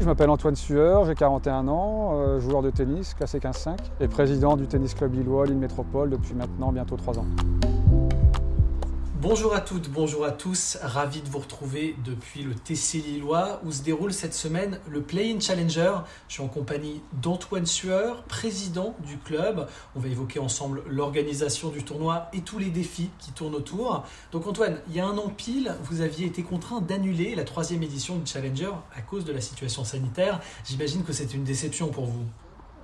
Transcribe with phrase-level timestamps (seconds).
[0.00, 4.56] Je m'appelle Antoine Sueur, j'ai 41 ans, euh, joueur de tennis, classé 15-5, et président
[4.56, 7.26] du tennis club lillois, Lille Métropole, depuis maintenant bientôt 3 ans.
[9.20, 13.72] Bonjour à toutes, bonjour à tous, ravi de vous retrouver depuis le TC Lillois où
[13.72, 15.92] se déroule cette semaine le Play-in Challenger.
[16.28, 19.66] Je suis en compagnie d'Antoine Sueur, président du club.
[19.96, 24.04] On va évoquer ensemble l'organisation du tournoi et tous les défis qui tournent autour.
[24.30, 27.82] Donc Antoine, il y a un an pile, vous aviez été contraint d'annuler la troisième
[27.82, 30.38] édition du Challenger à cause de la situation sanitaire.
[30.64, 32.24] J'imagine que c'est une déception pour vous.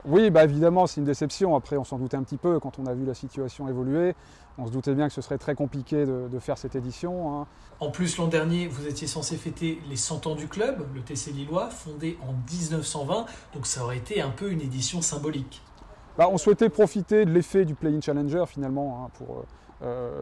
[0.06, 1.56] Oui, bah évidemment, c'est une déception.
[1.56, 4.14] Après, on s'en doutait un petit peu quand on a vu la situation évoluer.
[4.58, 7.40] On se doutait bien que ce serait très compliqué de, faire cette édition.
[7.40, 7.46] Hein.
[7.80, 11.32] En plus, l'an dernier, vous étiez censé fêter les 100 ans du club, le TC
[11.32, 13.26] Lillois, fondé en 1920.
[13.54, 15.62] Donc ça aurait été un peu une édition symbolique.
[16.18, 19.42] Bah, on souhaitait profiter de l'effet du Play-in Challenger finalement hein, pour euh,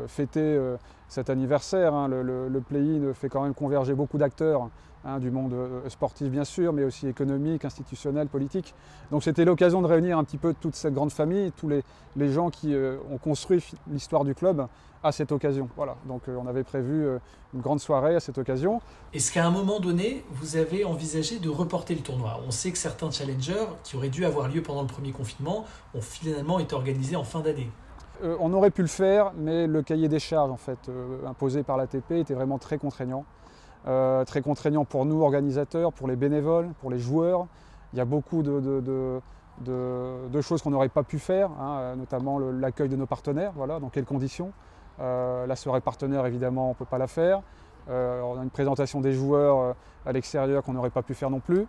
[0.09, 0.77] fêter euh,
[1.09, 1.95] cet anniversaire.
[1.95, 2.09] Hein.
[2.09, 4.69] Le, play-in fait quand même converger beaucoup d'acteurs
[5.05, 8.74] hein, du monde euh, sportif bien sûr, mais aussi économique, institutionnel, politique.
[9.10, 12.51] Donc c'était l'occasion de réunir un petit peu toute cette grande famille, tous les, gens
[12.51, 12.74] qui
[13.10, 14.66] ont construit l'histoire du club
[15.02, 15.69] à cette occasion.
[15.76, 15.96] Voilà.
[16.07, 17.07] Donc on avait prévu
[17.54, 18.80] une grande soirée à cette occasion.
[19.13, 22.41] Est-ce qu'à un moment donné, vous avez envisagé de reporter le tournoi?
[22.46, 26.01] On sait que certains challengers qui auraient dû avoir lieu pendant le premier confinement ont
[26.01, 27.71] finalement été organisés en fin d'année.
[28.23, 31.62] Euh, on aurait pu le faire, mais le cahier des charges en fait, euh, imposé
[31.62, 33.24] par l'ATP était vraiment très contraignant.
[33.88, 37.46] Euh, très contraignant pour nous, organisateurs, pour les bénévoles, pour les joueurs.
[37.92, 39.20] Il y a beaucoup de,
[40.40, 44.04] choses qu'on n'aurait pas pu faire, hein, notamment l'accueil de nos partenaires, voilà, dans quelles
[44.04, 44.52] conditions.
[44.98, 47.42] la soirée partenaire, évidemment, on ne peut pas la faire.
[47.88, 49.74] on a une présentation des joueurs
[50.07, 51.66] à l'extérieur qu'on n'aurait pas pu faire non plus.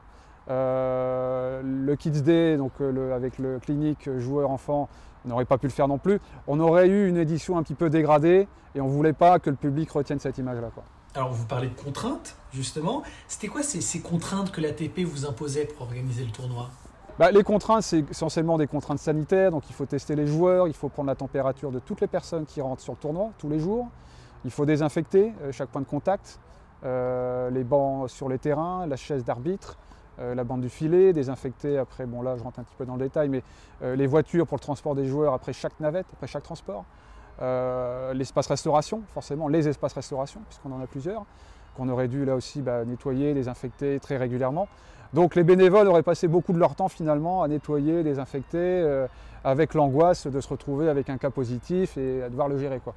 [0.47, 2.73] Le Kids Day, donc
[3.13, 4.89] avec le clinique joueurs-enfants,
[5.25, 6.19] on n'aurait pas pu le faire non plus.
[6.47, 9.49] On aurait eu une édition un petit peu dégradée et on ne voulait pas que
[9.49, 10.69] le public retienne cette image-là.
[11.15, 13.03] Alors vous parlez de contraintes, justement.
[13.27, 16.69] C'était quoi ces, contraintes que l'ATP vous imposait pour organiser le tournoi?
[17.19, 20.73] Bah, les contraintes, c'est essentiellement des contraintes sanitaires, donc il faut tester les joueurs, il
[20.73, 23.59] faut prendre la température de toutes les personnes qui rentrent sur le tournoi tous les
[23.59, 23.87] jours,
[24.45, 26.39] il faut désinfecter euh, chaque point de contact,
[26.83, 29.77] euh, les bancs sur les terrains, la chaise d'arbitre,
[30.19, 32.95] euh, la bande du filet, désinfecter après, bon là je rentre un petit peu dans
[32.95, 33.41] le détail, mais
[33.81, 36.85] euh, les voitures pour le transport des joueurs après chaque navette, après chaque transport,
[37.41, 41.25] euh, l'espace restauration, forcément les espaces restauration, puisqu'on en a plusieurs,
[41.75, 44.67] qu'on aurait dû là aussi bah, nettoyer, désinfecter très régulièrement.
[45.13, 49.05] Donc les bénévoles auraient passé beaucoup de leur temps finalement à nettoyer, désinfecter,
[49.43, 52.79] avec l'angoisse de se retrouver avec un cas positif et à devoir le gérer.
[52.79, 52.95] Quoi.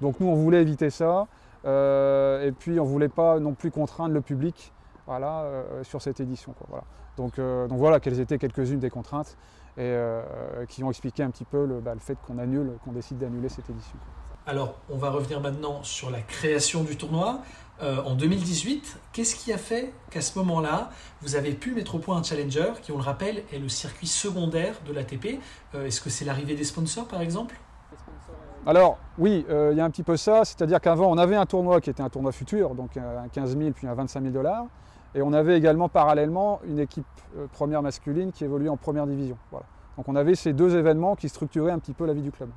[0.00, 1.26] Donc nous on voulait éviter ça,
[1.64, 4.72] et puis on ne voulait pas non plus contraindre le public
[5.06, 6.54] voilà, euh, sur cette édition.
[6.68, 6.84] voilà.
[7.16, 9.36] Donc, euh, donc, voilà quelles étaient quelques-unes des contraintes
[9.76, 10.22] et euh,
[10.68, 13.68] qui ont expliqué un petit peu le, bah, fait qu'on annule, qu'on décide d'annuler cette
[13.68, 13.96] édition.
[14.46, 17.40] Alors, on va revenir maintenant sur la création du tournoi.
[17.80, 22.16] en 2018, qu'est-ce qui a fait qu'à ce moment-là, vous avez pu mettre au point
[22.16, 25.40] un challenger qui, on le rappelle, est le circuit secondaire de l'ATP
[25.74, 27.56] Est-ce que c'est l'arrivée des sponsors, par exemple?
[28.66, 31.80] Alors oui, il y a un petit peu ça, c'est-à-dire qu'avant on avait un tournoi
[31.80, 34.66] qui était un tournoi futur, donc un 15 000 puis un 25 000 dollars.
[35.14, 37.06] Et on avait également parallèlement une équipe
[37.36, 39.36] euh, première masculine qui évoluait en première division.
[39.96, 42.50] Donc on avait ces deux événements qui structuraient un petit peu la vie du club.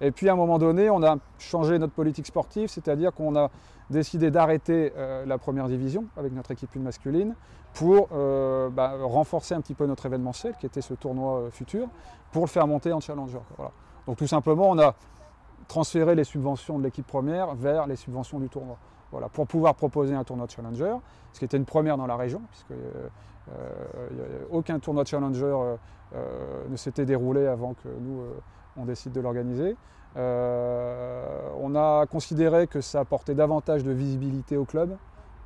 [0.00, 3.50] Et puis à un moment donné, on a changé notre politique sportive, c'est-à-dire qu'on a
[3.90, 7.34] décidé d'arrêter euh, la première division avec notre équipe masculine
[7.74, 11.88] pour euh, bah, renforcer un petit peu notre événementiel qui était ce tournoi futur
[12.32, 13.40] pour le faire monter en challenger.
[14.06, 14.94] Donc tout simplement, on a
[15.68, 18.78] transféré les subventions de l'équipe première vers les subventions du tournoi.
[19.32, 20.94] Pour pouvoir proposer un tournoi challenger,
[21.32, 23.08] ce qui était une première dans la région, puisque euh,
[23.50, 25.76] euh, aucun tournoi challenger
[26.14, 28.22] euh, ne s'était déroulé avant que nous
[28.76, 29.76] on décide de l'organiser.
[30.16, 34.96] on a considéré que ça apportait davantage de visibilité au club,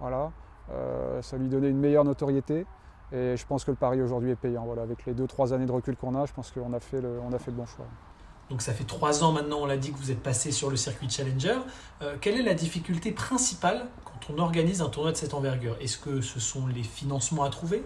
[0.01, 2.67] ça lui donnait une meilleure notoriété.
[3.15, 4.65] Et je pense que le pari aujourd'hui est payant.
[4.65, 7.03] Voilà, avec les 2-3 années de recul qu'on a, je pense qu'on a, a fait
[7.03, 7.21] le
[7.53, 7.85] bon choix.
[8.51, 10.77] Donc ça fait trois ans maintenant, on l'a dit, que vous êtes passé sur le
[10.77, 11.59] circuit Challenger.
[12.03, 15.77] Euh, quelle est la difficulté principale quand on organise un tournoi de cette envergure?
[15.81, 17.85] Est-ce que ce sont les financements à trouver?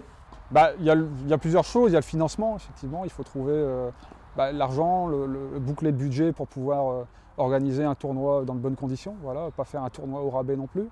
[0.51, 1.91] Bah, il, y a, plusieurs choses.
[1.91, 3.05] Il y a le financement, effectivement.
[3.05, 3.91] Il faut trouver euh,
[4.37, 7.05] bah, l'argent, le, boucler le budget pour pouvoir euh,
[7.37, 9.17] organiser un tournoi dans de bonnes conditions.
[9.23, 10.89] Voilà, pas faire un tournoi au rabais non plus.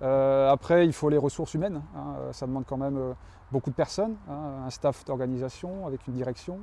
[0.00, 1.82] après, il faut les ressources humaines.
[1.96, 2.32] Hein.
[2.32, 2.98] Ça demande quand même
[3.52, 4.64] beaucoup de personnes, hein.
[4.66, 6.58] un staff d'organisation avec une direction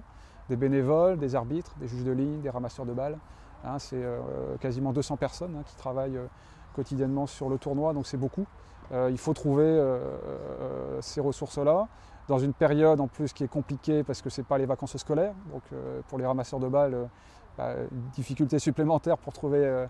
[0.49, 3.17] des bénévoles, des arbitres, des juges de ligne, des ramasseurs de balles.
[3.63, 6.25] Hein, c'est euh, quasiment 200 personnes hein, qui travaillent euh,
[6.73, 8.45] quotidiennement sur le tournoi, donc c'est beaucoup.
[8.91, 9.79] Euh, il faut trouver
[11.01, 11.87] ces ressources-là
[12.27, 14.97] dans une période en plus qui est compliquée parce que ce n'est pas les vacances
[14.97, 15.33] scolaires.
[15.51, 15.61] Donc
[16.07, 17.07] pour les ramasseurs de balles,
[17.57, 17.73] bah,
[18.13, 19.85] difficulté supplémentaire pour trouver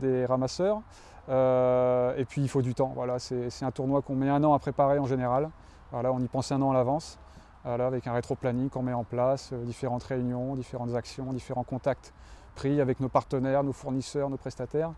[0.00, 0.80] des ramasseurs.
[1.28, 2.92] et puis il faut du temps.
[2.96, 5.50] Voilà, c'est un tournoi qu'on met un an à préparer en général.
[5.92, 7.18] On y pense un an à l'avance,
[7.64, 12.12] voilà, avec un rétro-planning qu'on met en place, euh, différentes réunions, différentes actions, différents contacts
[12.54, 14.92] pris avec nos partenaires, nos fournisseurs, nos prestataires.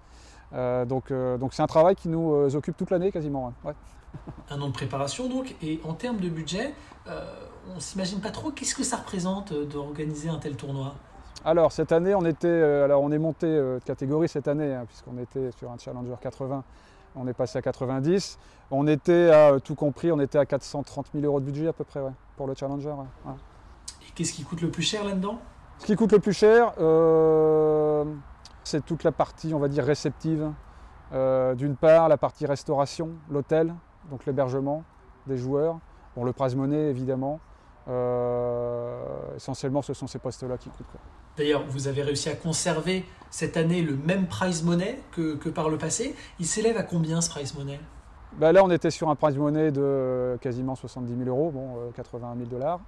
[0.52, 3.52] Euh, donc euh, donc c'est un travail qui nous occupe toute l'année quasiment.
[3.64, 3.74] Ouais.
[4.50, 6.72] Un an de préparation donc, et en termes de budget,
[7.74, 10.94] on s'imagine pas trop qu'est-ce que ça représente d'organiser un tel tournoi?
[11.44, 15.18] Alors cette année, on était, alors on est monté de catégorie cette année, hein, puisqu'on
[15.18, 16.62] était sur un Challenger 80,
[17.14, 18.38] on est passé à 90.
[18.70, 21.72] On était à euh, tout compris, on était à 430 000 euros de budget à
[21.72, 22.88] peu près ouais, pour le Challenger.
[22.90, 23.34] ouais, ouais.
[24.08, 25.38] Et qu'est-ce qui coûte le plus cher là-dedans?
[25.78, 28.04] Ce qui coûte le plus cher, euh,
[28.62, 30.50] c'est toute la partie, on va dire, réceptive.
[31.12, 33.74] Euh, D'une part, la partie restauration, l'hôtel,
[34.10, 34.82] donc l'hébergement
[35.26, 35.78] des joueurs.
[36.16, 37.40] Bon, le prize money, évidemment.
[37.88, 39.00] Euh,
[39.36, 40.86] essentiellement, ce sont ces postes-là qui coûtent.
[41.36, 45.68] D'ailleurs, vous avez réussi à conserver cette année le même prize money que, que par
[45.68, 46.14] le passé.
[46.38, 47.78] Il s'élève à combien ce prize money?
[48.38, 51.76] Bah, là, on était sur un prize money de euh, quasiment 70 000 euros, bon,
[51.76, 52.80] euh, 81 000 dollars.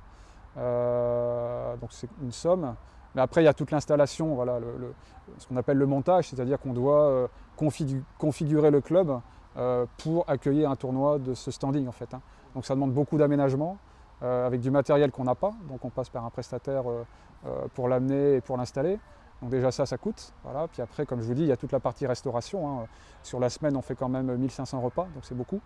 [0.57, 2.75] Euh, donc c'est une somme.
[3.15, 4.95] Mais après, il y a toute l'installation, voilà, le- le-
[5.39, 7.27] ce qu'on appelle le montage, c'est-à-dire qu'on doit euh,
[7.59, 9.21] configu- configurer le club
[9.57, 12.13] euh, pour accueillir un tournoi de ce standing en fait.
[12.15, 12.21] hein.
[12.55, 15.53] Donc ça demande beaucoup d'aménagement euh, avec du matériel qu'on n'a pas.
[15.69, 17.05] Donc on passe par un prestataire euh,
[17.47, 18.99] euh, pour l'amener et pour l'installer.
[19.43, 20.33] Donc déjà ça, ça coûte.
[20.45, 20.67] Voilà.
[20.69, 22.81] Puis après, comme je vous dis, il y a toute la partie restauration.
[22.81, 22.87] hein.
[23.23, 25.61] Sur la semaine, on fait quand même 1500 repas, donc c'est beaucoup.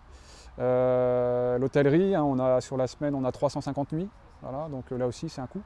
[0.59, 4.09] Euh, L'hôtellerie, hein, sur la semaine, on a 350 nuits.
[4.41, 5.61] Voilà, donc euh, là aussi, c'est un coût.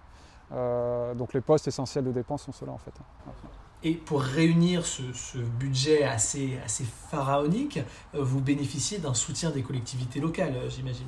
[0.52, 2.94] Euh, donc les postes essentiels de dépenses sont ceux-là en fait.
[3.00, 3.32] hein.
[3.84, 6.60] Et pour réunir ce, budget assez,
[7.10, 7.80] pharaonique,
[8.16, 11.08] euh, vous bénéficiez d'un soutien des collectivités locales, euh, j'imagine?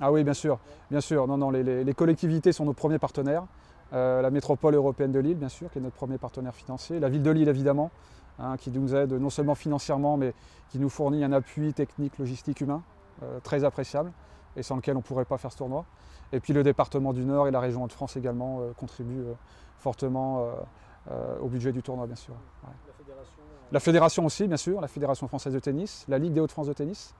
[0.00, 0.58] Ah oui, bien sûr,
[0.90, 1.26] bien sûr.
[1.26, 3.44] Non, non, les, les- les collectivités sont nos premiers partenaires.
[3.92, 7.00] Euh, la métropole européenne de Lille, bien sûr, qui est notre premier partenaire financier.
[7.00, 7.90] La ville de Lille, évidemment,
[8.38, 10.34] hein, qui nous aide non seulement financièrement, mais
[10.68, 12.82] qui nous fournit un appui technique, logistique, humain
[13.22, 14.12] euh, très appréciable
[14.56, 15.84] et sans lequel on ne pourrait pas faire ce tournoi.
[16.32, 19.24] Et puis le département du Nord et la région de France également euh, contribuent
[19.78, 20.46] fortement
[21.40, 22.34] au budget du tournoi, bien sûr.
[22.64, 22.74] Ouais.
[23.72, 26.72] La fédération aussi, bien sûr, la Fédération française de tennis, la Ligue des Hauts-de-France de
[26.74, 27.14] tennis.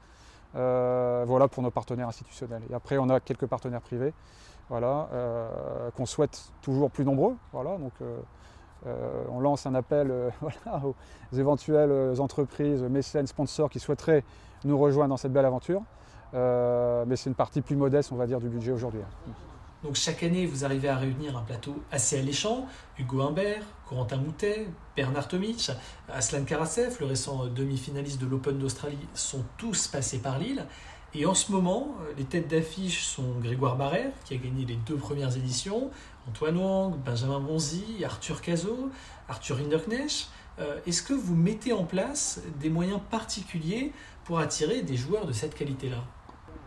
[0.57, 2.63] Euh, voilà pour nos partenaires institutionnels.
[2.71, 4.13] Et après, on a quelques partenaires privés,
[4.69, 7.37] voilà, euh, qu'on souhaite toujours plus nombreux.
[7.53, 10.13] Donc, euh, on lance un appel
[10.83, 14.25] aux éventuelles entreprises, mécènes, sponsors qui souhaiteraient
[14.65, 15.83] nous rejoindre dans cette belle aventure.
[16.33, 19.01] Mais c'est une partie plus modeste, on va dire, du budget aujourd'hui.
[19.85, 22.67] Donc chaque année, vous arrivez à réunir un plateau assez alléchant.
[22.99, 24.67] Hugo Humbert, Corentin Moutet,
[24.97, 25.71] Bernard Tomic,
[26.09, 30.67] Aslan Karasev, le récent demi-finaliste de l'Open d'Australie, sont tous passés par Lille.
[31.15, 34.97] Et en ce moment, les têtes d'affiche sont Grégoire Barrère, qui a gagné les deux
[34.97, 35.91] premières éditions,
[36.29, 38.91] Antoine Wang, Benjamin Bonzi, Arthur Cazot,
[39.29, 40.29] Arthur Hinderknecht.
[40.59, 43.93] Euh, Est-ce que vous mettez en place des moyens particuliers
[44.25, 46.05] pour attirer des joueurs de cette qualité-là?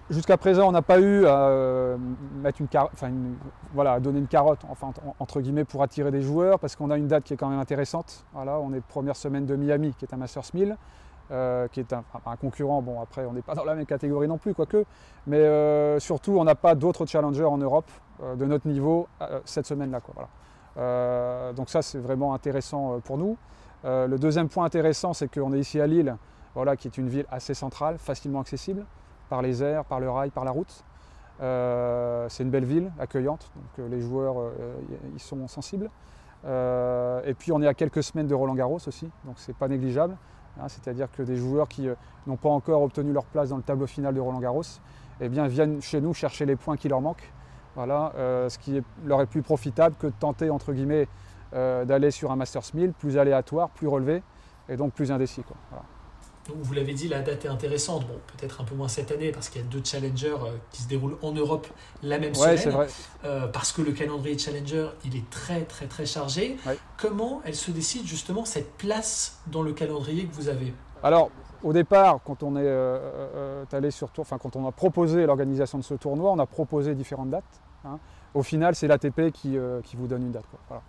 [0.09, 1.97] Jusqu'à présent, on n'a pas eu à euh,
[2.41, 3.35] mettre une,
[3.73, 7.23] voilà, à donner une carotte entre- pour attirer des joueurs parce qu'on a une date
[7.23, 8.25] qui est quand même intéressante.
[8.35, 10.75] On est première semaine de Miami qui est un Masters 1000,
[11.31, 12.03] euh, qui est un,
[12.41, 12.81] concurrent.
[12.81, 14.83] Bon après, on n'est pas dans la même catégorie non plus quoique,
[15.27, 17.89] mais euh, surtout on n'a pas d'autres challengers en Europe
[18.21, 19.07] euh, de notre niveau
[19.45, 20.01] cette semaine-là.
[21.53, 23.37] donc ça c'est vraiment intéressant pour nous.
[23.85, 26.17] Le deuxième point intéressant, c'est qu'on est ici à Lille,
[26.53, 28.85] voilà, qui est une ville assez centrale, facilement accessible
[29.31, 30.83] par les airs, par le rail, par la route.
[31.41, 34.75] Euh, c'est une belle ville, accueillante, donc euh, les joueurs euh,
[35.15, 35.89] y, sont sensibles.
[36.43, 40.17] Et puis on est à quelques semaines de Roland Garros aussi, donc c'est pas négligeable.
[40.59, 41.87] hein, C'est-à-dire que des joueurs qui
[42.27, 44.63] n'ont pas encore obtenu leur place dans le tableau final de Roland Garros,
[45.21, 47.31] eh viennent chez nous chercher les points qui leur manquent.
[47.75, 48.11] Voilà,
[48.49, 51.07] ce qui leur est plus profitable que de tenter entre guillemets
[51.53, 54.23] d'aller sur un Masters 1000 plus aléatoire, plus relevé
[54.67, 55.43] et donc plus indécis.
[56.47, 58.05] Donc, vous l'avez dit, la date est intéressante.
[58.07, 60.81] Bon, peut-être un peu moins cette année parce qu'il y a deux challengers euh, qui
[60.81, 61.67] se déroulent en Europe
[62.01, 62.75] la même Ouais, semaine.
[62.75, 62.87] vrai.
[63.25, 66.57] Euh, parce que le calendrier challenger, il est très très très chargé.
[66.65, 66.77] Ouais.
[66.97, 70.73] Comment elle se décide justement cette place dans le calendrier que vous avez?
[71.03, 71.29] Alors,
[71.63, 75.77] au départ, quand on est euh, allé sur tour, enfin quand on a proposé l'organisation
[75.77, 77.43] de ce tournoi, on a proposé différentes dates.
[77.85, 77.99] hein.
[78.33, 80.45] Au final, c'est l'ATP qui, euh, qui vous donne une date.
[80.49, 80.59] quoi.
[80.67, 80.81] Voilà.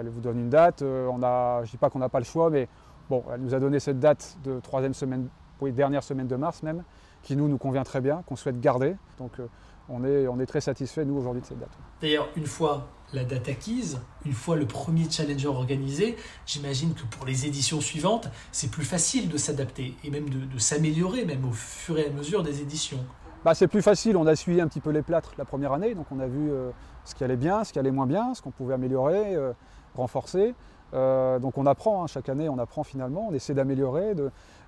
[0.00, 0.82] Elle vous donne une date.
[0.82, 2.68] on a, je dis pas qu'on n'a pas le choix, mais
[3.10, 5.28] bon, elle nous a donné cette date de troisième semaine,
[5.60, 6.82] oui, dernière semaine de mars même,
[7.22, 8.96] qui nous nous convient très bien, qu'on souhaite garder.
[9.18, 9.46] Donc, euh,
[9.88, 11.76] on est, on est très satisfait nous aujourd'hui de cette date.
[12.00, 17.26] D'ailleurs, une fois la date acquise, une fois le premier challenger organisé, j'imagine que pour
[17.26, 21.52] les éditions suivantes, c'est plus facile de s'adapter et même de, de s'améliorer, même au
[21.52, 22.98] fur et à mesure des éditions.
[23.44, 25.94] Bah, c'est plus facile, on a suivi un petit peu les plâtres la première année,
[25.94, 26.70] donc on a vu euh,
[27.04, 29.52] ce qui allait bien, ce qui allait moins bien, ce qu'on pouvait améliorer, euh,
[29.94, 30.54] renforcer.
[30.94, 34.14] Donc on apprend, hein, chaque année on apprend finalement, on essaie d'améliorer,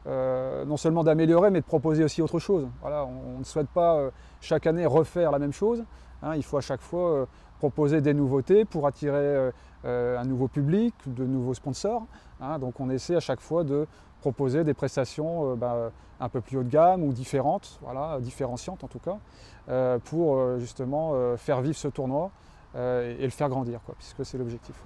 [0.06, 2.66] non seulement d'améliorer, mais de proposer aussi autre chose.
[2.80, 5.84] Voilà, on, ne souhaite pas chaque année refaire la même chose.
[6.22, 6.34] Hein.
[6.34, 7.26] il faut à chaque fois
[7.58, 9.50] proposer des nouveautés pour attirer
[9.84, 12.06] un nouveau public, de nouveaux sponsors.
[12.40, 12.58] Hein.
[12.58, 13.86] donc on essaie à chaque fois de
[14.20, 15.90] proposer des prestations bah,
[16.20, 17.80] un peu plus haut de gamme ou différentes,
[18.20, 19.18] différenciantes en tout cas,
[19.68, 22.30] euh, pour euh, justement euh, faire vivre ce tournoi
[22.74, 24.76] et, le faire grandir, puisque c'est l'objectif.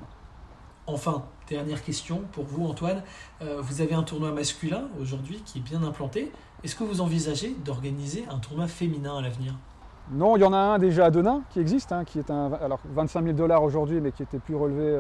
[0.93, 3.03] Enfin, dernière question pour vous Antoine.
[3.41, 6.33] vous avez un tournoi masculin aujourd'hui qui est bien implanté.
[6.65, 9.55] Est-ce que vous envisagez d'organiser un tournoi féminin à l'avenir?
[10.11, 12.53] Non, il y en a un déjà à Denain qui existe, hein, qui est un
[12.53, 14.99] alors 25 000 dollars aujourd'hui, mais qui était plus relevé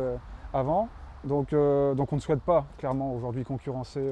[0.53, 0.89] avant.
[1.25, 4.03] Donc, donc on ne souhaite pas clairement aujourd'hui concurrencer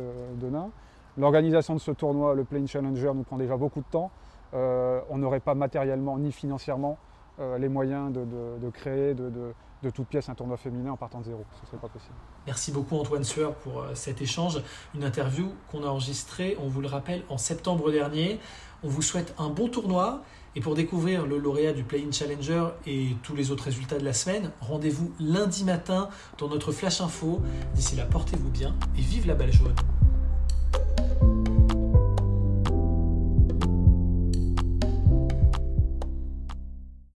[0.40, 0.70] Denain.
[1.18, 4.12] L'organisation de ce tournoi, le Plane Challenger, nous prend déjà beaucoup de temps.
[4.54, 6.96] Euh, on n'aurait pas matériellement ni financièrement
[7.40, 11.44] euh, les moyens de, créer de, toute pièce un tournoi féminin en partant de zéro.
[11.56, 12.14] Ce ne serait pas possible.
[12.46, 14.60] Merci beaucoup Antoine Sueur pour euh, cet échange.
[14.94, 18.40] Une interview qu'on a enregistrée, on vous le rappelle, en septembre dernier.
[18.82, 20.22] On vous souhaite un bon tournoi.
[20.56, 24.12] Et pour découvrir le lauréat du Play-in Challenger et tous les autres résultats de la
[24.12, 26.08] semaine, rendez-vous lundi matin
[26.38, 27.40] dans notre Flash Info.
[27.74, 29.74] D'ici là, portez-vous bien et vive la balle jaune.